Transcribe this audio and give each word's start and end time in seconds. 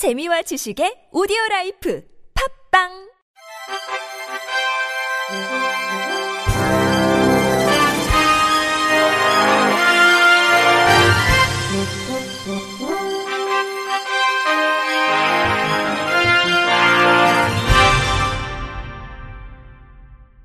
재미와 0.00 0.40
지식의 0.40 1.12
오디오 1.12 1.36
라이프 1.50 2.02
팝빵 2.72 2.88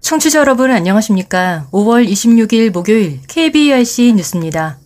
청취자 0.02 0.40
여러분 0.40 0.70
안녕하십니까? 0.70 1.70
5월 1.72 2.06
26일 2.06 2.72
목요일 2.74 3.22
KBRC 3.30 4.16
뉴스입니다. 4.18 4.80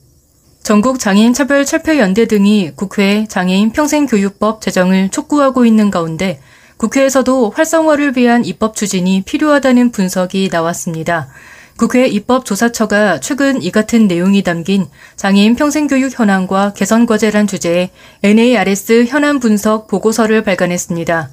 전국 0.64 1.00
장애인 1.00 1.34
차별 1.34 1.66
철폐 1.66 2.00
연대 2.00 2.26
등이 2.26 2.74
국회에 2.76 3.26
장애인 3.28 3.72
평생 3.72 4.06
교육법 4.06 4.62
제정을 4.62 5.10
촉구하고 5.10 5.66
있는 5.66 5.90
가운데 5.90 6.40
국회에서도 6.78 7.50
활성화를 7.50 8.16
위한 8.16 8.46
입법 8.46 8.76
추진이 8.76 9.24
필요하다는 9.26 9.92
분석이 9.92 10.50
나왔습니다. 10.52 11.28
국회 11.76 12.08
입법조사처가 12.08 13.22
최근 13.22 13.62
이 13.62 13.72
같은 13.72 14.08
내용이 14.08 14.44
담긴 14.44 14.88
장애인 15.16 15.56
평생교육 15.56 16.20
현황과 16.20 16.74
개선 16.74 17.06
과제란 17.06 17.48
주제의 17.48 17.90
NARS 18.22 19.06
현안 19.08 19.40
분석 19.40 19.88
보고서를 19.88 20.44
발간했습니다. 20.44 21.30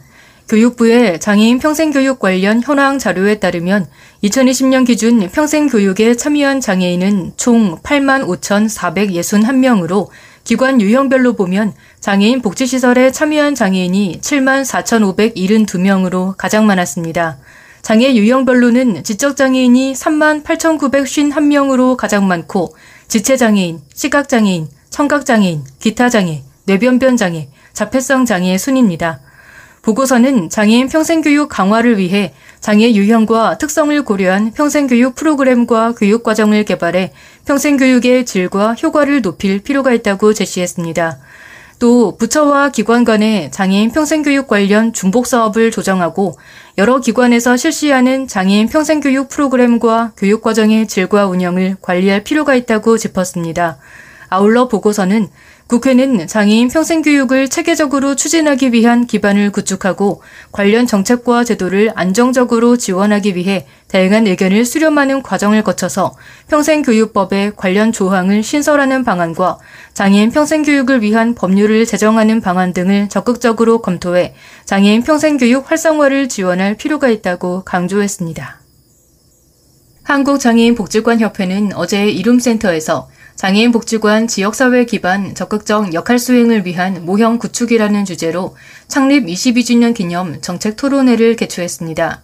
교육부의 0.49 1.19
장애인 1.19 1.59
평생교육 1.59 2.21
관련 2.21 2.63
현황 2.63 2.99
자료에 2.99 3.41
따르면 3.41 3.87
2020년 4.23 4.87
기준 4.87 5.29
평생교육에 5.29 6.15
참여한 6.15 6.61
장애인은 6.61 7.33
총 7.37 7.79
8만 7.79 8.27
5,461명으로 8.41 10.09
기관 10.45 10.81
유형별로 10.81 11.33
보면 11.33 11.75
장애인 11.99 12.43
복지시설에 12.43 13.11
참여한 13.11 13.57
장애인이 13.57 14.21
7만 14.23 14.65
4,572명으로 14.65 16.37
가장 16.37 16.67
많았습니다. 16.67 17.39
장애 17.83 18.15
유형별로는 18.15 19.03
지적장애인이 19.03 19.95
3만 19.95 20.45
8,951명으로 20.45 21.97
가장 21.97 22.29
많고 22.29 22.77
지체장애인, 23.09 23.81
시각장애인, 23.93 24.69
청각장애인, 24.91 25.65
기타장애, 25.81 26.45
뇌변변장애, 26.65 27.49
자폐성 27.73 28.25
장애의 28.25 28.59
순입니다. 28.59 29.21
보고서는 29.87 30.51
장애인 30.51 30.89
평생교육 30.89 31.49
강화를 31.49 31.97
위해 31.99 32.35
장애 32.59 32.93
유형과 32.93 33.59
특성을 33.59 34.03
고려한 34.03 34.51
평생교육 34.51 35.15
프로그램과 35.15 35.93
교육과정을 35.93 36.65
개발해 36.65 37.13
평생교육의 37.45 38.27
질과 38.27 38.75
효과를 38.75 39.23
높일 39.23 39.63
필요가 39.63 39.93
있다고 39.93 40.35
제시했습니다. 40.35 41.19
또 41.79 42.17
부처와 42.17 42.71
기관 42.71 43.05
간의 43.05 43.53
장애인 43.53 43.93
평생교육 43.93 44.49
관련 44.49 44.93
중복 44.93 45.29
사업을 45.29 45.71
조정하고 45.71 46.37
여러 46.79 46.99
기관에서 46.99 47.57
실시하는 47.57 48.27
장애인 48.27 48.67
평생교육 48.67 49.29
프로그램과 49.29 50.15
교육과정의 50.17 50.89
질과 50.89 51.29
운영을 51.29 51.77
관리할 51.81 52.25
필요가 52.25 52.57
있다고 52.57 52.99
짚었습니다. 52.99 53.79
아울러 54.29 54.69
보고서는 54.69 55.29
국회는 55.67 56.29
장애인 56.29 56.69
평생교육을 56.69 57.49
체계적으로 57.49 58.15
추진하기 58.15 58.73
위한 58.73 59.07
기반을 59.07 59.51
구축하고 59.51 60.23
관련 60.53 60.87
정책과 60.87 61.43
제도를 61.43 61.91
안정적으로 61.97 62.77
지원하기 62.77 63.35
위해 63.35 63.67
다양한 63.89 64.29
의견을 64.29 64.65
수렴하는 64.65 65.23
과정을 65.23 65.65
거쳐서 65.65 66.15
평생교육법의 66.49 67.55
관련 67.57 67.91
조항을 67.91 68.45
신설하는 68.45 69.03
방안과 69.03 69.59
장애인 69.95 70.31
평생교육을 70.31 71.03
위한 71.03 71.35
법률을 71.35 71.85
제정하는 71.85 72.41
방안 72.41 72.73
등을 72.73 73.09
적극적으로 73.09 73.83
검토해 73.83 74.35
장애인 74.67 75.03
평생교육 75.03 75.69
활성화를 75.69 76.29
지원할 76.29 76.77
필요가 76.77 77.09
있다고 77.09 77.65
강조했습니다. 77.65 78.61
한국장애인복지관협회는 80.05 81.73
어제 81.75 82.07
이룸센터에서 82.07 83.09
장애인 83.37 83.71
복지관 83.71 84.29
지역사회 84.29 84.87
기반 84.87 85.35
적극적 85.35 85.93
역할 85.93 86.19
수행을 86.19 86.65
위한 86.65 87.05
모형 87.05 87.39
구축이라는 87.39 88.07
주제로 88.07 88.57
창립 88.89 89.27
22주년 89.27 89.95
기념 89.95 90.41
정책 90.41 90.77
토론회를 90.77 91.37
개최했습니다. 91.37 92.23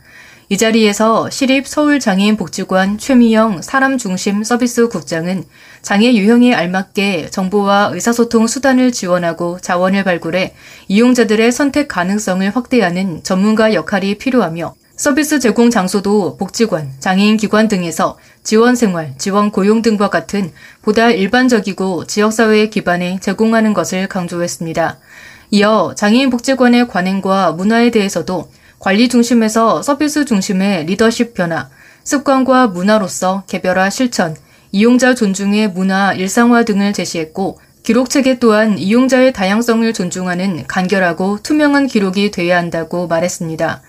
이 0.48 0.56
자리에서 0.56 1.28
시립 1.28 1.68
서울장애인 1.68 2.38
복지관 2.38 2.96
최미영 2.96 3.60
사람 3.60 3.98
중심 3.98 4.42
서비스 4.42 4.88
국장은 4.88 5.44
장애 5.82 6.14
유형에 6.14 6.54
알맞게 6.54 7.28
정보와 7.30 7.90
의사소통 7.92 8.46
수단을 8.46 8.90
지원하고 8.90 9.58
자원을 9.60 10.04
발굴해 10.04 10.54
이용자들의 10.88 11.52
선택 11.52 11.88
가능성을 11.88 12.56
확대하는 12.56 13.22
전문가 13.22 13.74
역할이 13.74 14.16
필요하며 14.16 14.74
서비스 15.02 15.40
제공 15.40 15.68
장소도 15.68 16.36
복지관, 16.36 16.92
장애인 17.00 17.36
기관 17.36 17.66
등에서 17.66 18.16
지원 18.44 18.76
생활, 18.76 19.14
지원 19.18 19.50
고용 19.50 19.82
등과 19.82 20.10
같은 20.10 20.52
보다 20.80 21.10
일반적이고 21.10 22.06
지역사회에 22.06 22.68
기반해 22.68 23.18
제공하는 23.20 23.74
것을 23.74 24.06
강조했습니다. 24.06 24.98
이어 25.50 25.94
장애인 25.96 26.30
복지관의 26.30 26.86
관행과 26.86 27.50
문화에 27.50 27.90
대해서도 27.90 28.48
관리 28.78 29.08
중심에서 29.08 29.82
서비스 29.82 30.24
중심의 30.24 30.86
리더십 30.86 31.34
변화, 31.34 31.68
습관과 32.04 32.68
문화로서 32.68 33.42
개별화 33.48 33.90
실천, 33.90 34.36
이용자 34.70 35.16
존중의 35.16 35.70
문화 35.72 36.12
일상화 36.12 36.62
등을 36.62 36.92
제시했고 36.92 37.58
기록 37.82 38.08
체계 38.08 38.38
또한 38.38 38.78
이용자의 38.78 39.32
다양성을 39.32 39.92
존중하는 39.92 40.64
간결하고 40.68 41.40
투명한 41.42 41.88
기록이 41.88 42.30
돼야 42.30 42.56
한다고 42.56 43.08
말했습니다. 43.08 43.82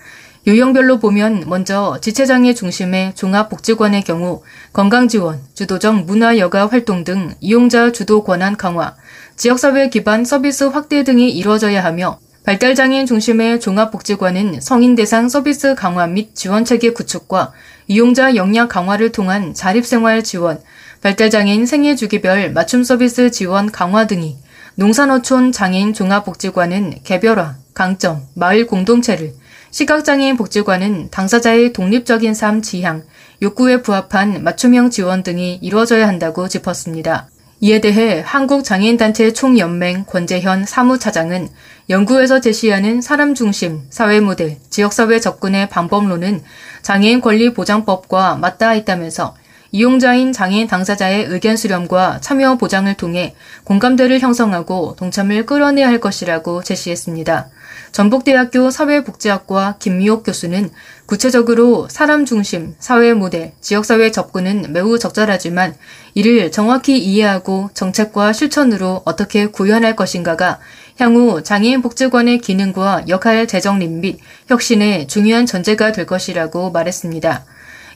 유형별로 0.46 0.98
보면 0.98 1.44
먼저 1.46 1.98
지체장애 2.02 2.52
중심의 2.52 3.14
종합복지관의 3.14 4.02
경우 4.02 4.42
건강지원, 4.74 5.40
주도적 5.54 6.04
문화여가 6.04 6.66
활동 6.66 7.02
등 7.02 7.32
이용자 7.40 7.92
주도 7.92 8.22
권한 8.22 8.58
강화, 8.58 8.94
지역사회 9.36 9.88
기반 9.88 10.26
서비스 10.26 10.64
확대 10.64 11.02
등이 11.02 11.30
이루어져야 11.30 11.82
하며 11.82 12.18
발달장애인 12.44 13.06
중심의 13.06 13.58
종합복지관은 13.58 14.60
성인 14.60 14.94
대상 14.94 15.30
서비스 15.30 15.74
강화 15.74 16.06
및 16.06 16.34
지원체계 16.34 16.92
구축과 16.92 17.52
이용자 17.86 18.36
역량 18.36 18.68
강화를 18.68 19.12
통한 19.12 19.54
자립생활 19.54 20.22
지원, 20.22 20.60
발달장애인 21.00 21.64
생애주기별 21.64 22.52
맞춤 22.52 22.84
서비스 22.84 23.30
지원 23.30 23.72
강화 23.72 24.06
등이 24.06 24.36
농산어촌 24.74 25.52
장애인 25.52 25.94
종합복지관은 25.94 26.98
개별화, 27.02 27.56
강점, 27.72 28.26
마을 28.34 28.66
공동체를 28.66 29.32
시각장애인 29.74 30.36
복지관은 30.36 31.08
당사자의 31.10 31.72
독립적인 31.72 32.32
삶 32.32 32.62
지향, 32.62 33.02
욕구에 33.42 33.82
부합한 33.82 34.44
맞춤형 34.44 34.90
지원 34.90 35.24
등이 35.24 35.58
이루어져야 35.62 36.06
한다고 36.06 36.46
짚었습니다. 36.46 37.28
이에 37.58 37.80
대해 37.80 38.22
한국장애인단체 38.24 39.32
총연맹 39.32 40.04
권재현 40.04 40.64
사무차장은 40.64 41.48
연구에서 41.90 42.40
제시하는 42.40 43.00
사람 43.00 43.34
중심, 43.34 43.82
사회 43.90 44.20
모델, 44.20 44.58
지역사회 44.70 45.18
접근의 45.18 45.68
방법론은 45.70 46.44
장애인 46.82 47.20
권리 47.20 47.52
보장법과 47.52 48.36
맞닿아 48.36 48.76
있다면서 48.76 49.34
이용자인 49.74 50.32
장애인 50.32 50.68
당사자의 50.68 51.24
의견 51.24 51.56
수렴과 51.56 52.20
참여 52.20 52.58
보장을 52.58 52.94
통해 52.94 53.34
공감대를 53.64 54.20
형성하고 54.20 54.94
동참을 54.96 55.46
끌어내야 55.46 55.88
할 55.88 55.98
것이라고 55.98 56.62
제시했습니다. 56.62 57.48
전북대학교 57.90 58.70
사회복지학과 58.70 59.74
김미옥 59.80 60.22
교수는 60.22 60.70
구체적으로 61.06 61.88
사람 61.90 62.24
중심, 62.24 62.76
사회 62.78 63.14
모델, 63.14 63.52
지역사회 63.60 64.12
접근은 64.12 64.66
매우 64.72 64.96
적절하지만 64.96 65.74
이를 66.14 66.52
정확히 66.52 66.96
이해하고 66.96 67.70
정책과 67.74 68.32
실천으로 68.32 69.02
어떻게 69.04 69.46
구현할 69.46 69.96
것인가가 69.96 70.60
향후 71.00 71.42
장애인 71.42 71.82
복지관의 71.82 72.38
기능과 72.38 73.06
역할 73.08 73.48
재정립 73.48 73.90
및 73.90 74.20
혁신의 74.46 75.08
중요한 75.08 75.46
전제가 75.46 75.90
될 75.90 76.06
것이라고 76.06 76.70
말했습니다. 76.70 77.44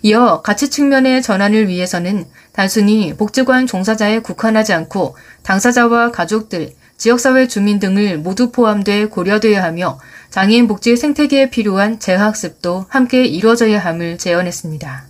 이어 0.02 0.42
가치 0.42 0.70
측면의 0.70 1.22
전환을 1.22 1.68
위해서는 1.68 2.26
단순히 2.52 3.14
복지관 3.16 3.66
종사자에 3.66 4.20
국한하지 4.20 4.72
않고 4.72 5.16
당사자와 5.42 6.12
가족들, 6.12 6.72
지역사회 6.96 7.46
주민 7.46 7.78
등을 7.78 8.18
모두 8.18 8.50
포함돼 8.50 9.06
고려돼야 9.06 9.62
하며 9.62 9.98
장애인 10.30 10.66
복지 10.66 10.96
생태계에 10.96 11.50
필요한 11.50 12.00
재학습도 12.00 12.86
함께 12.88 13.24
이루어져야 13.24 13.78
함을 13.78 14.18
제언했습니다. 14.18 15.04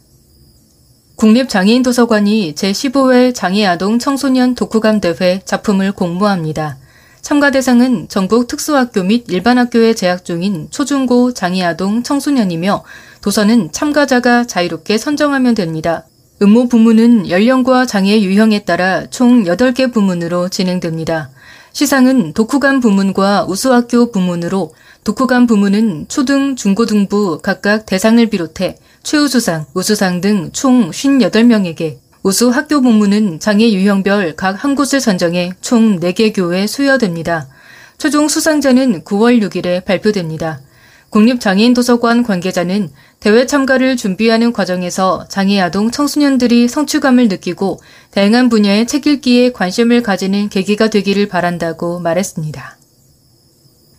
국립장애인도서관이 1.17 2.55
제15회 2.55 3.35
장애아동 3.35 3.99
청소년 3.99 4.55
독후감 4.55 5.01
대회 5.01 5.41
작품을 5.45 5.93
공모합니다. 5.93 6.77
참가 7.21 7.51
대상은 7.51 8.09
전국 8.09 8.47
특수학교 8.47 9.03
및 9.03 9.25
일반학교에 9.29 9.95
재학 9.95 10.25
중인 10.25 10.69
초중고 10.71 11.35
장애아동 11.35 12.03
청소년이며 12.03 12.85
도서는 13.21 13.73
참가자가 13.73 14.45
자유롭게 14.45 14.99
선정하면 14.99 15.55
됩니다. 15.55 16.07
음모 16.41 16.69
부문은 16.69 17.29
연령과 17.29 17.87
장애 17.87 18.21
유형에 18.21 18.61
따라 18.61 19.07
총 19.11 19.45
8개 19.45 19.93
부문으로 19.93 20.49
진행됩니다. 20.49 21.31
시상은 21.73 22.33
독후감 22.33 22.81
부문과 22.81 23.45
우수학교 23.49 24.11
부문으로 24.11 24.73
독후감 25.05 25.47
부문은 25.47 26.07
초등, 26.09 26.57
중고등부 26.57 27.41
각각 27.43 27.87
대상을 27.87 28.25
비롯해 28.27 28.77
최우수상, 29.03 29.67
우수상 29.75 30.21
등 30.21 30.51
총 30.53 30.91
58명에게 30.91 31.99
우수 32.29 32.51
학교 32.51 32.83
부문은 32.83 33.41
장애 33.41 33.73
유형별 33.73 34.37
각 34.37 34.63
한 34.63 34.75
곳을 34.75 35.01
선정해 35.01 35.53
총 35.63 35.99
4개 35.99 36.35
교에 36.37 36.67
수여됩니다. 36.67 37.49
최종 37.97 38.29
수상자는 38.29 39.03
9월 39.05 39.41
6일에 39.43 39.83
발표됩니다. 39.87 40.61
국립장애인도서관 41.09 42.25
관계자는 42.25 42.91
대회 43.21 43.47
참가를 43.47 43.97
준비하는 43.97 44.53
과정에서 44.53 45.25
장애 45.31 45.59
아동 45.59 45.91
청소년들이 45.91 46.69
성취감을 46.69 47.29
느끼고 47.29 47.81
다양한 48.11 48.51
분야의 48.51 48.87
책 48.87 49.07
읽기에 49.07 49.53
관심을 49.53 50.03
가지는 50.03 50.51
계기가 50.51 50.91
되기를 50.91 51.29
바란다고 51.29 51.99
말했습니다. 51.99 52.78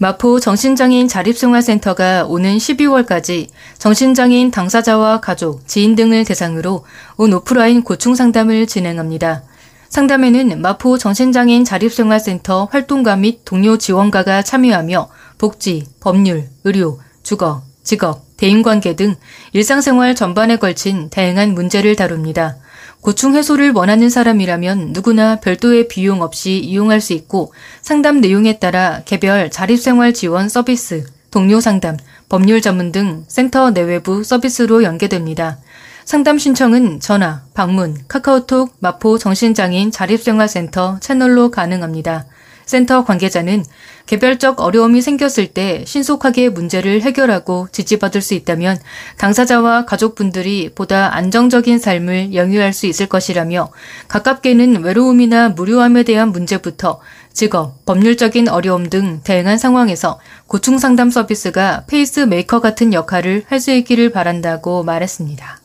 마포 0.01 0.40
정신장애인 0.40 1.10
자립생활센터가 1.10 2.24
오는 2.25 2.57
12월까지 2.57 3.50
정신장애인 3.80 4.50
당사자와 4.50 5.19
가족, 5.19 5.68
지인 5.68 5.96
등을 5.96 6.24
대상으로 6.24 6.86
온 7.18 7.34
오프라인 7.34 7.84
고충 7.84 8.16
상담을 8.16 8.66
진행합니다. 8.66 9.44
상담에는 9.90 10.62
마포 10.62 10.98
정신장애인 10.98 11.66
자립생활센터 11.66 12.69
활동가 12.72 13.18
및 13.18 13.42
동료 13.44 13.78
지원가가 13.78 14.42
참여하며 14.42 15.10
복지, 15.38 15.86
법률, 16.00 16.48
의료, 16.63 17.01
주거, 17.22 17.63
직업, 17.84 18.22
대인관계 18.38 18.96
등 18.96 19.18
일상생활 19.51 20.16
전반에 20.16 20.56
걸친 20.56 21.10
다양한 21.10 21.54
문제를 21.54 21.98
다룹니다. 21.98 22.56
고충 23.01 23.36
해소를 23.36 23.72
원하는 23.72 24.10
사람이라면 24.10 24.92
누구나 24.92 25.38
별도의 25.38 25.88
비용 25.88 26.22
없이 26.22 26.60
이용할 26.60 27.00
수 27.00 27.13
있고 27.13 27.54
상담 27.81 28.19
내용에 28.19 28.60
따라 28.60 29.01
개별 29.06 29.50
자립생활 29.50 30.13
지원 30.13 30.50
서비스, 30.50 31.06
동료 31.31 31.62
상담, 31.62 31.98
법률 32.28 32.62
전문 32.62 32.92
등 32.92 33.24
센터 33.28 33.72
내외부 33.72 34.24
서비스로 34.24 34.84
연계됩니다. 34.84 35.60
상담 36.04 36.40
신청은 36.40 37.00
전화, 37.00 37.44
방문, 37.54 37.96
카카오톡, 38.07 38.74
마포 38.80 39.18
정신장애인 39.18 39.92
자립생활센터 39.92 41.00
채널로 41.00 41.51
가능합니다. 41.51 42.25
센터 42.69 43.04
관계자는 43.04 43.66
개별적 44.06 44.62
어려움이 44.62 45.01
생겼을 45.01 45.48
때 45.48 45.83
신속하게 45.88 46.50
문제를 46.50 47.01
해결하고 47.01 47.68
지지받을 47.71 48.21
수 48.21 48.36
있다면 48.36 48.77
당사자와 49.18 49.86
가족분들이 49.86 50.69
보다 50.75 51.16
안정적인 51.16 51.80
삶을 51.80 52.36
영위할 52.36 52.74
수 52.74 52.86
있을 52.86 53.07
것이라며 53.07 53.71
가깝게는 54.07 54.83
외로움이나 54.83 55.50
무료함에 55.50 56.04
대한 56.04 56.31
문제부터 56.31 57.00
직업, 57.33 57.83
법률적인 57.86 58.50
어려움 58.50 58.88
등 58.88 59.22
다양한 59.24 59.57
상황에서 59.57 60.19
고충 60.45 60.77
상담 60.77 61.10
서비스가 61.10 61.86
페이스메이커 61.88 62.60
같은 62.60 62.94
역할을 62.94 63.45
할 63.48 63.60
수 63.60 63.72
있기를 63.72 64.12
바란다고 64.12 64.83
말했습니다. 64.83 65.59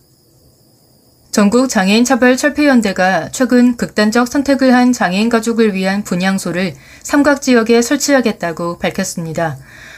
전국 1.35 1.69
장애인 1.69 2.05
차별 2.05 2.37
철폐연대가 2.37 3.31
최근 3.33 3.77
극단적 3.77 4.29
선택을 4.29 4.73
한 4.73 4.93
장애인 4.93 5.29
가족을 5.29 5.75
위한 5.75 6.05
분향소를 6.05 6.75
삼각지역에 7.03 7.83
설치하겠다고 7.83 8.79
밝혔습니다. 8.79 9.57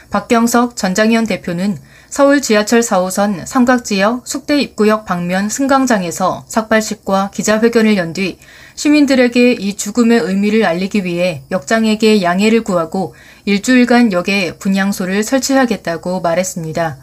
박경석 0.09 0.75
전장연 0.75 1.27
대표는 1.27 1.77
서울 2.09 2.41
지하철 2.41 2.79
4호선 2.79 3.45
삼각지역 3.45 4.27
숙대 4.27 4.59
입구역 4.59 5.05
방면 5.05 5.47
승강장에서 5.49 6.45
삭발식과 6.47 7.29
기자회견을 7.31 7.97
연 7.97 8.13
뒤 8.13 8.39
시민들에게 8.73 9.51
이 9.53 9.75
죽음의 9.75 10.21
의미를 10.21 10.65
알리기 10.65 11.03
위해 11.03 11.43
역장에게 11.51 12.23
양해를 12.23 12.63
구하고 12.63 13.13
일주일간 13.45 14.11
역에 14.11 14.53
분향소를 14.57 15.21
설치하겠다고 15.21 16.21
말했습니다. 16.21 16.97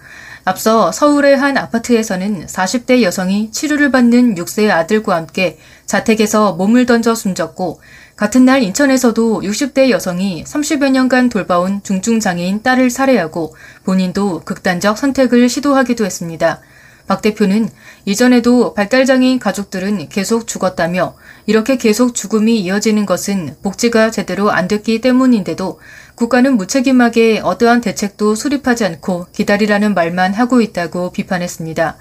앞서 0.47 0.93
서울의 0.93 1.39
한 1.39 1.57
아파트에서는 1.57 2.47
40대 2.47 3.01
여성이 3.01 3.51
치료를 3.51 3.91
받는 3.91 4.35
6세 4.35 4.71
아들과 4.71 5.17
함께 5.17 5.59
자택에서 5.87 6.53
몸을 6.53 6.85
던져 6.85 7.15
숨졌고 7.15 7.81
같은 8.15 8.45
날 8.45 8.63
인천에서도 8.63 9.41
60대 9.41 9.89
여성이 9.89 10.45
30여 10.45 10.91
년간 10.91 11.31
돌봐온 11.31 11.83
중증장애인 11.83 12.63
딸을 12.63 12.91
살해하고 12.91 13.57
본인도 13.85 14.43
극단적 14.45 14.99
선택을 14.99 15.49
시도하기도 15.49 16.05
했습니다. 16.05 16.61
박 17.07 17.21
대표는 17.21 17.69
이전에도 18.07 18.73
발달장애인 18.75 19.39
가족들은 19.39 20.09
계속 20.09 20.47
죽었다며 20.47 21.15
이렇게 21.47 21.77
계속 21.77 22.15
죽음이 22.15 22.61
이어지는 22.61 23.05
것은 23.05 23.57
복지가 23.63 24.11
제대로 24.11 24.51
안 24.51 24.69
됐기 24.69 25.01
때문인데도 25.01 25.81
국가는 26.15 26.57
무책임하게 26.57 27.41
어떠한 27.41 27.81
대책도 27.81 28.35
수립하지 28.35 28.85
않고 28.85 29.27
기다리라는 29.33 29.95
말만 29.95 30.35
하고 30.35 30.61
있다고 30.61 31.11
비판했습니다. 31.13 31.97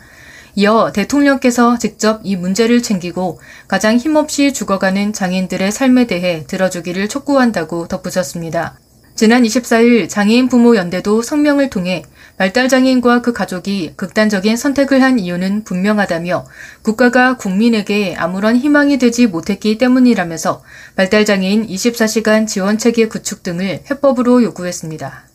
이어 0.55 0.91
대통령께서 0.93 1.79
직접 1.79 2.21
이 2.23 2.35
문제를 2.35 2.83
챙기고 2.83 3.39
가장 3.67 3.97
힘없이 3.97 4.53
죽어가는 4.53 5.13
장애인들의 5.13 5.71
삶에 5.71 6.05
대해 6.05 6.45
들어주기를 6.45 7.09
촉구한다고 7.09 7.87
덧붙였습니다. 7.87 8.77
지난 9.15 9.43
24일 9.43 10.09
장애인 10.09 10.49
부모 10.49 10.75
연대도 10.75 11.21
성명을 11.21 11.69
통해 11.69 12.03
발달 12.37 12.67
장애인과 12.67 13.21
그 13.21 13.31
가족이 13.31 13.93
극단적인 13.95 14.57
선택을 14.57 15.03
한 15.03 15.19
이유는 15.19 15.65
분명하다며 15.65 16.45
국가가 16.81 17.37
국민에게 17.37 18.15
아무런 18.17 18.57
희망이 18.57 18.97
되지 18.97 19.27
못했기 19.27 19.77
때문이라면서 19.77 20.63
발달 20.95 21.25
장애인 21.25 21.67
24시간 21.67 22.47
지원 22.47 22.79
체계 22.79 23.07
구축 23.07 23.43
등을 23.43 23.81
해법으로 23.89 24.41
요구했습니다. 24.43 25.25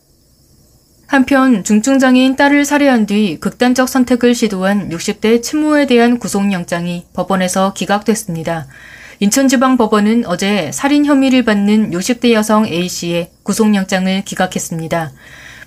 한편 1.07 1.65
중증장애인 1.65 2.37
딸을 2.37 2.65
살해한 2.65 3.07
뒤 3.07 3.39
극단적 3.41 3.89
선택을 3.89 4.35
시도한 4.35 4.91
60대 4.91 5.41
친모에 5.41 5.87
대한 5.87 6.19
구속영장이 6.19 7.07
법원에서 7.15 7.73
기각됐습니다. 7.75 8.67
인천지방법원은 9.20 10.26
어제 10.26 10.70
살인 10.73 11.05
혐의를 11.05 11.44
받는 11.44 11.91
60대 11.91 12.32
여성 12.32 12.65
A씨의 12.67 13.31
구속영장을 13.43 14.23
기각했습니다. 14.25 15.11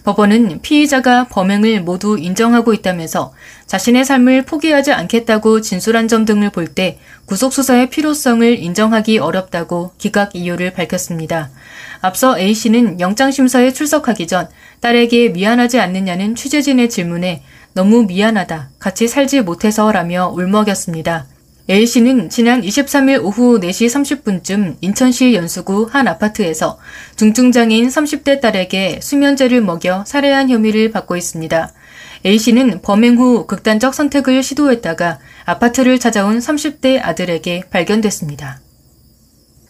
법원은 0.06 0.62
피의자가 0.62 1.27
범행을 1.27 1.81
모두 1.81 2.18
인정하고 2.18 2.74
있다면서 2.74 3.33
자신의 3.68 4.06
삶을 4.06 4.44
포기하지 4.45 4.94
않겠다고 4.94 5.59
진술한 5.62 6.07
점 6.07 6.24
등을 6.24 6.50
볼 6.50 6.74
때 6.74 6.98
구속수사의 7.25 7.89
필요성을 7.89 8.57
인정하기 8.57 9.18
어렵다고 9.19 9.92
기각 9.97 10.33
이유를 10.33 10.71
밝혔습니다. 10.71 11.50
앞서 12.00 12.39
A씨는 12.39 13.01
영장심사에 13.01 13.74
출석하기 13.74 14.27
전 14.27 14.47
딸에게 14.80 15.30
미안하지 15.30 15.80
않느냐는 15.81 16.35
취재진의 16.35 16.90
질문에 16.90 17.44
너무 17.73 18.04
미안하다, 18.06 18.69
같이 18.80 19.09
살지 19.09 19.42
못해서 19.42 19.92
라며 19.92 20.30
울먹였습니다. 20.30 21.26
A씨는 21.69 22.30
지난 22.30 22.61
23일 22.61 23.23
오후 23.23 23.59
4시 23.59 24.23
30분쯤 24.23 24.77
인천시 24.81 25.35
연수구 25.35 25.87
한 25.89 26.07
아파트에서 26.07 26.80
중증장애인 27.18 27.87
30대 27.87 28.41
딸에게 28.41 28.99
수면제를 29.01 29.61
먹여 29.61 30.03
살해한 30.06 30.49
혐의를 30.49 30.91
받고 30.91 31.15
있습니다. 31.15 31.71
A씨는 32.25 32.81
범행 32.81 33.18
후 33.18 33.45
극단적 33.45 33.94
선택을 33.94 34.41
시도했다가 34.44 35.19
아파트를 35.45 35.99
찾아온 35.99 36.39
30대 36.39 36.99
아들에게 37.01 37.63
발견됐습니다. 37.69 38.59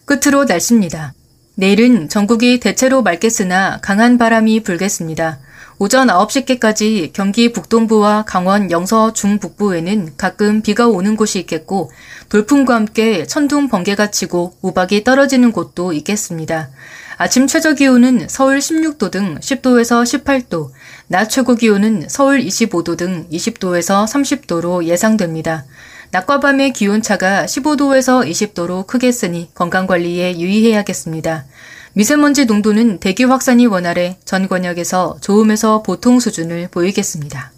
끝으로 0.05 0.45
날씨입니다. 0.45 1.13
내일은 1.55 2.09
전국이 2.09 2.59
대체로 2.59 3.01
맑겠으나 3.01 3.79
강한 3.81 4.17
바람이 4.17 4.63
불겠습니다. 4.63 5.39
오전 5.83 6.09
9시께까지 6.09 7.11
경기 7.11 7.51
북동부와 7.51 8.25
강원 8.27 8.69
영서 8.69 9.13
중북부에는 9.13 10.13
가끔 10.15 10.61
비가 10.61 10.87
오는 10.87 11.15
곳이 11.15 11.39
있겠고 11.39 11.89
돌풍과 12.29 12.75
함께 12.75 13.25
천둥 13.25 13.67
번개가 13.67 14.11
치고 14.11 14.57
우박이 14.61 15.03
떨어지는 15.03 15.51
곳도 15.51 15.93
있겠습니다. 15.93 16.69
아침 17.17 17.47
최저 17.47 17.73
기온은 17.73 18.27
서울 18.29 18.59
16도 18.59 19.09
등 19.09 19.39
10도에서 19.39 20.03
18도, 20.03 20.69
낮 21.07 21.31
최고 21.31 21.55
기온은 21.55 22.05
서울 22.07 22.41
25도 22.41 22.95
등 22.95 23.27
20도에서 23.31 24.05
30도로 24.05 24.83
예상됩니다. 24.83 25.65
낮과 26.11 26.41
밤의 26.41 26.73
기온차가 26.73 27.45
15도에서 27.45 28.29
20도로 28.29 28.85
크겠으니 28.85 29.49
건강관리에 29.55 30.37
유의해야겠습니다. 30.39 31.45
미세먼지 31.93 32.45
농도는 32.45 32.99
대기 32.99 33.23
확산이 33.23 33.65
원활해 33.65 34.17
전 34.23 34.47
권역에서 34.47 35.17
좋음에서 35.21 35.83
보통 35.83 36.19
수준을 36.19 36.69
보이겠습니다. 36.71 37.51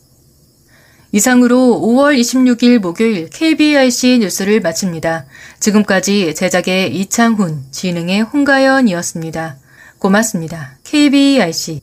이상으로 1.12 1.80
5월 1.84 2.20
26일 2.20 2.80
목요일 2.80 3.30
KBRC 3.30 4.18
뉴스를 4.20 4.62
마칩니다. 4.62 5.26
지금까지 5.60 6.34
제작의 6.34 6.96
이창훈, 6.96 7.66
진흥의 7.70 8.24
홍가연이었습니다. 8.24 9.58
고맙습니다. 10.00 10.78
KBRC 10.84 11.82